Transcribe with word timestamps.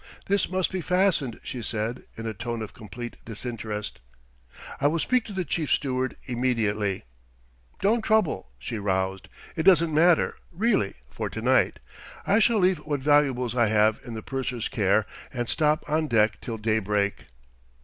"This 0.25 0.49
must 0.49 0.71
be 0.71 0.81
fastened," 0.81 1.39
she 1.43 1.61
said, 1.61 2.01
in 2.17 2.25
a 2.25 2.33
tone 2.33 2.63
of 2.63 2.73
complete 2.73 3.17
disinterest. 3.23 3.99
"I 4.79 4.87
will 4.87 4.97
speak 4.97 5.25
to 5.25 5.31
the 5.31 5.45
chief 5.45 5.69
steward 5.71 6.15
immediately." 6.25 7.03
"Don't 7.81 8.01
trouble." 8.01 8.49
She 8.57 8.79
roused. 8.79 9.29
"It 9.55 9.61
doesn't 9.61 9.93
matter, 9.93 10.37
really, 10.51 10.95
for 11.07 11.29
to 11.29 11.39
night. 11.43 11.77
I 12.25 12.39
shall 12.39 12.57
leave 12.57 12.79
what 12.79 13.01
valuables 13.01 13.55
I 13.55 13.67
have 13.67 14.01
in 14.03 14.15
the 14.15 14.23
purser's 14.23 14.69
care 14.69 15.05
and 15.31 15.47
stop 15.47 15.87
on 15.87 16.07
deck 16.07 16.41
till 16.41 16.57
daybreak." 16.57 17.25